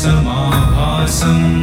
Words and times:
नीलाञ्जनसमाभासम् 0.00 1.59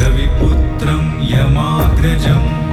रविपुत्रं 0.00 1.02
यमाग्रजम् 1.32 2.65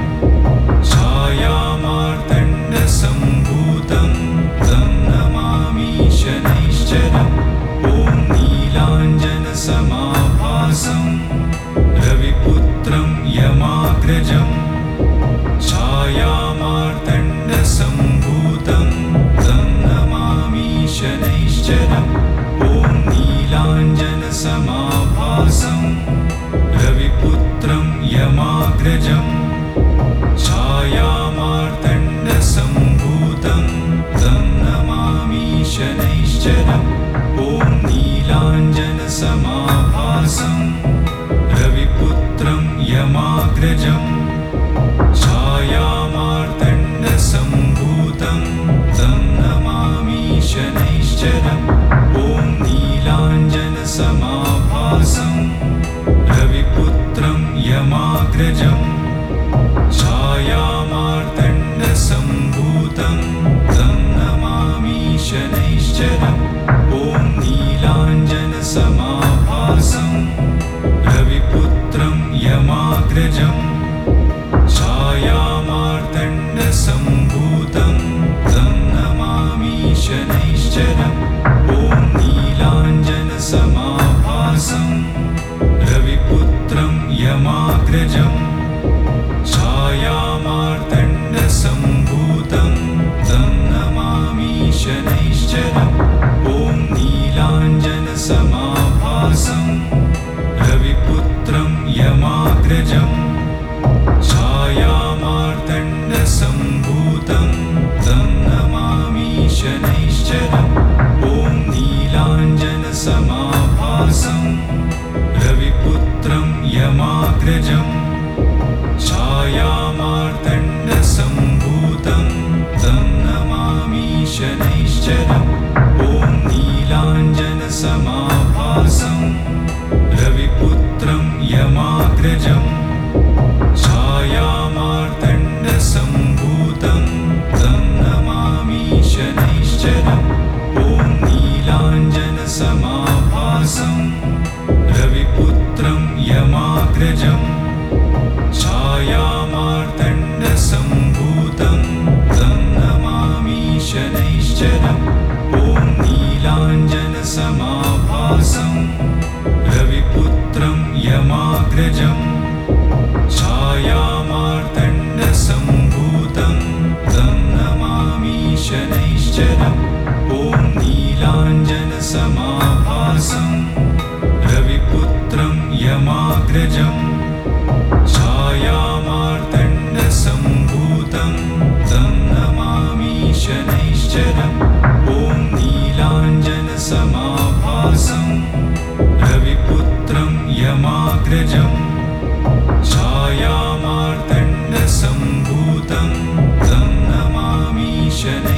Ocean. 198.26 198.53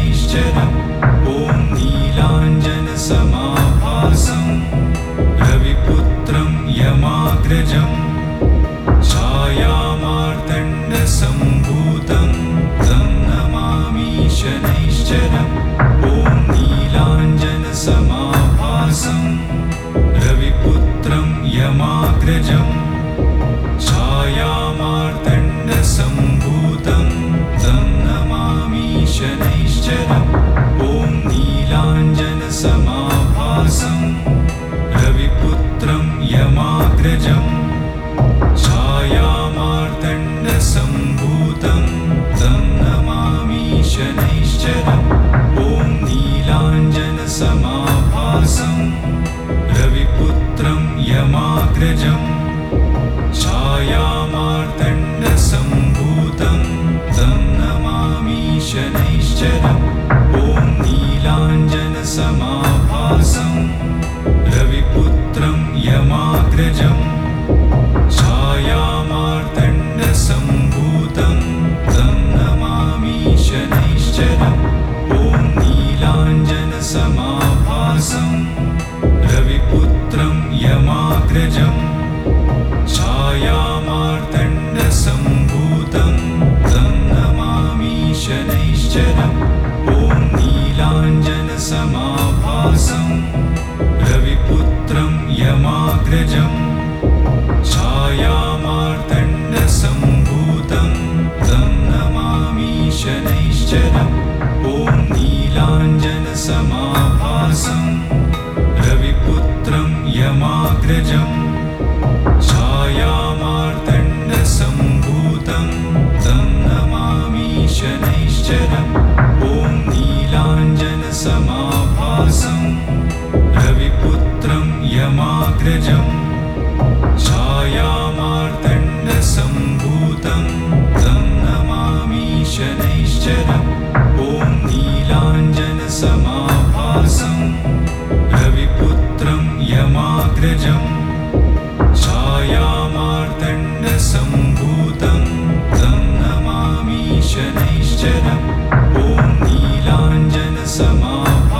गजम् 51.80 52.45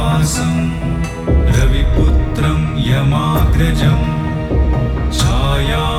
व्यासं 0.06 0.50
रविपुत्रं 1.56 2.58
यमाग्रजं 2.80 3.98
छाया 5.18 5.95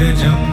यमाग्रजम् 0.00 0.49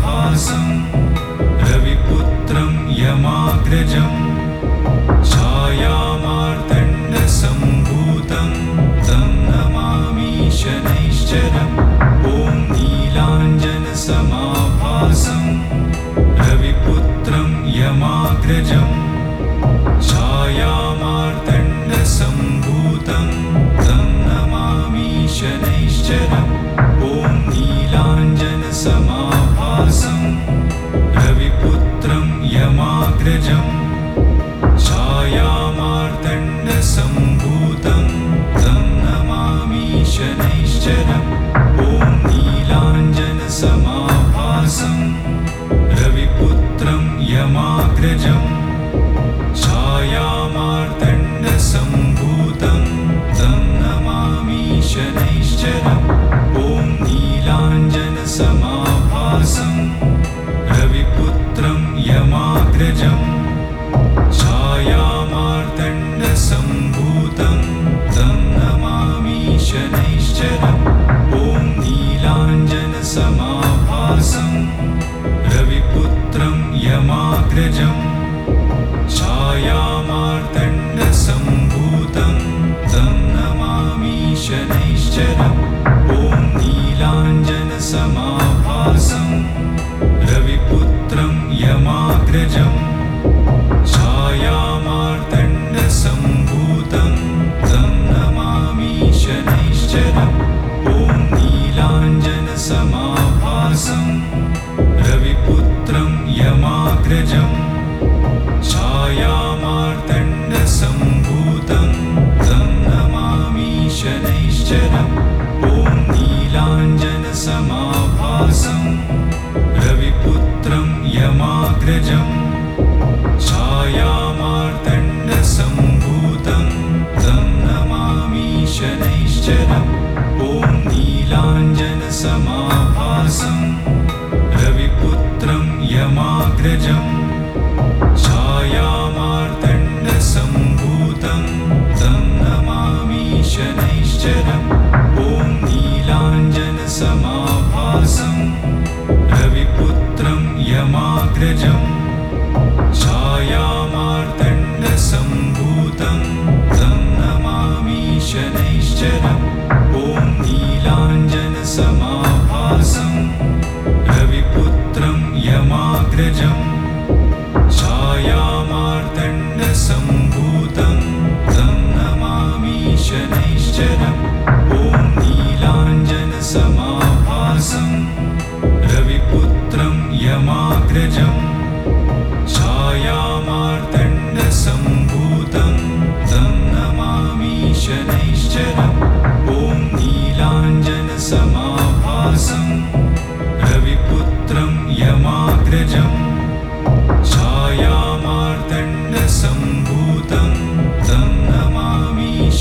नीलाञ्जनसमाभासं 0.00 0.64
रविपुत्रं 1.70 2.72
यमाग्रजम् 3.00 4.29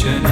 attention 0.01 0.28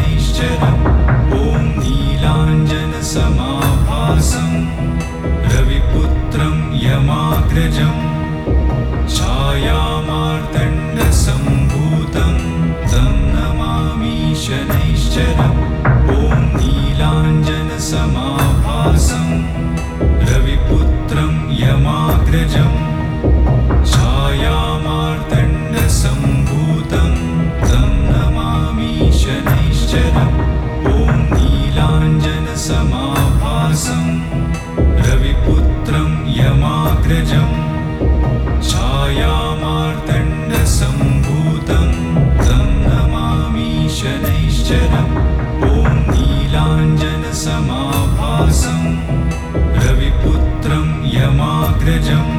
यमाग्रजम् 51.98 52.37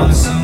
awesome. 0.00 0.39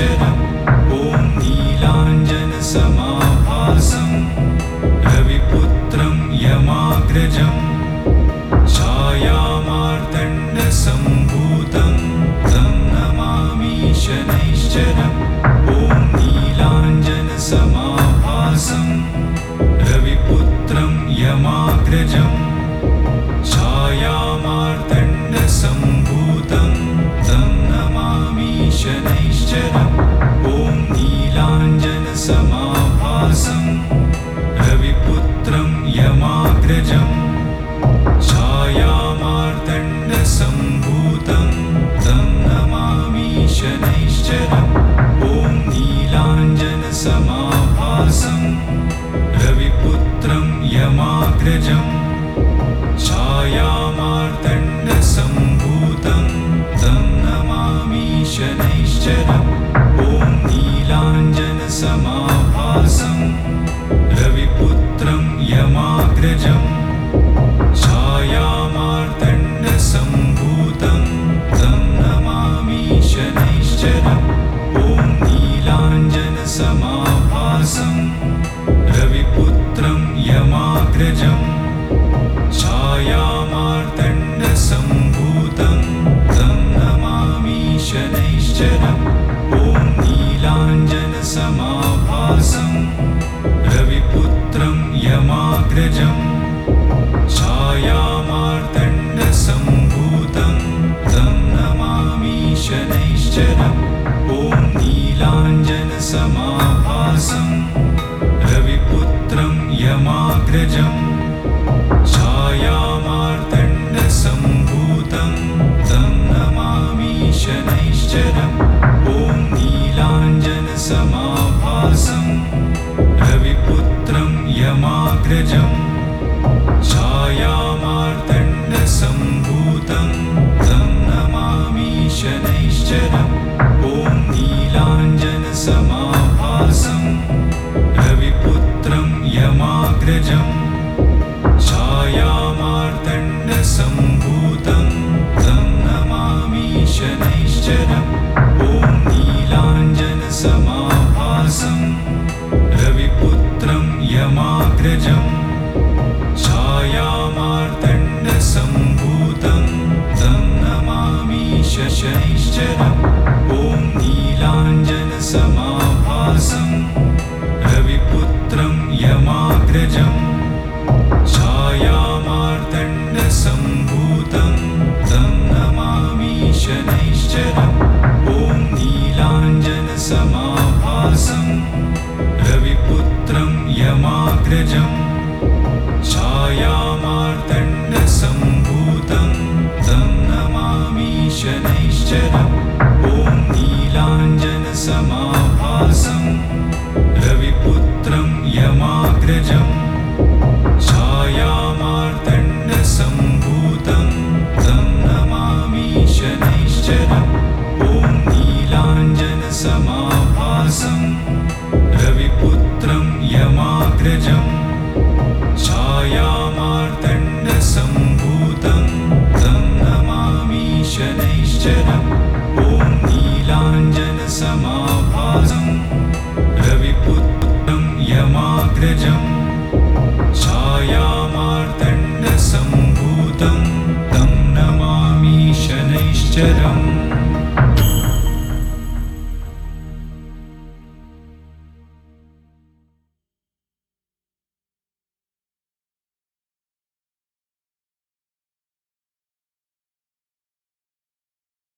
should 0.00 0.29
गजम् 51.50 51.99